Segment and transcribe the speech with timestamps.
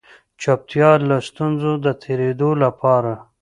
[0.41, 3.13] چوپتيا له ستونزو د تېرېدلو لپاره